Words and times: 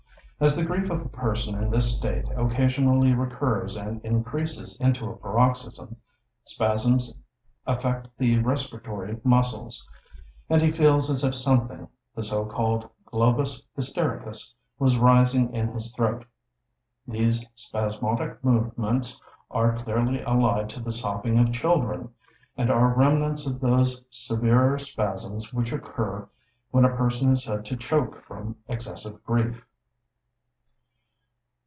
As 0.41 0.55
the 0.55 0.65
grief 0.65 0.89
of 0.89 1.01
a 1.05 1.09
person 1.09 1.53
in 1.53 1.69
this 1.69 1.95
state 1.95 2.25
occasionally 2.35 3.13
recurs 3.13 3.75
and 3.77 4.03
increases 4.03 4.75
into 4.81 5.05
a 5.07 5.15
paroxysm, 5.15 5.95
spasms 6.45 7.13
affect 7.67 8.07
the 8.17 8.39
respiratory 8.39 9.19
muscles, 9.23 9.87
and 10.49 10.59
he 10.59 10.71
feels 10.71 11.11
as 11.11 11.23
if 11.23 11.35
something, 11.35 11.87
the 12.15 12.23
so 12.23 12.43
called 12.43 12.89
globus 13.13 13.61
hystericus, 13.77 14.51
was 14.79 14.97
rising 14.97 15.53
in 15.53 15.67
his 15.73 15.95
throat. 15.95 16.25
These 17.07 17.45
spasmodic 17.53 18.43
movements 18.43 19.21
are 19.51 19.77
clearly 19.83 20.23
allied 20.23 20.71
to 20.71 20.79
the 20.79 20.91
sobbing 20.91 21.37
of 21.37 21.53
children, 21.53 22.09
and 22.57 22.71
are 22.71 22.95
remnants 22.97 23.45
of 23.45 23.59
those 23.59 24.03
severer 24.09 24.79
spasms 24.79 25.53
which 25.53 25.71
occur 25.71 26.27
when 26.71 26.83
a 26.83 26.97
person 26.97 27.31
is 27.33 27.43
said 27.43 27.63
to 27.65 27.77
choke 27.77 28.23
from 28.23 28.55
excessive 28.67 29.23
grief. 29.23 29.63